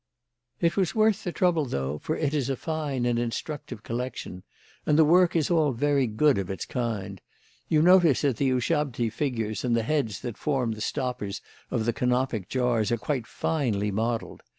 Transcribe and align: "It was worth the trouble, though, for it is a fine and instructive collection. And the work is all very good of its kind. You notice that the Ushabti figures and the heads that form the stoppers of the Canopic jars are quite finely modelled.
"It 0.59 0.75
was 0.77 0.95
worth 0.95 1.23
the 1.23 1.31
trouble, 1.31 1.65
though, 1.67 1.99
for 1.99 2.17
it 2.17 2.33
is 2.33 2.49
a 2.49 2.55
fine 2.55 3.05
and 3.05 3.19
instructive 3.19 3.83
collection. 3.83 4.41
And 4.83 4.97
the 4.97 5.05
work 5.05 5.35
is 5.35 5.51
all 5.51 5.73
very 5.73 6.07
good 6.07 6.39
of 6.39 6.49
its 6.49 6.65
kind. 6.65 7.21
You 7.69 7.83
notice 7.83 8.21
that 8.21 8.37
the 8.37 8.49
Ushabti 8.49 9.11
figures 9.13 9.63
and 9.63 9.75
the 9.75 9.83
heads 9.83 10.21
that 10.21 10.39
form 10.39 10.71
the 10.71 10.81
stoppers 10.81 11.39
of 11.69 11.85
the 11.85 11.93
Canopic 11.93 12.49
jars 12.49 12.91
are 12.91 12.97
quite 12.97 13.27
finely 13.27 13.91
modelled. 13.91 14.41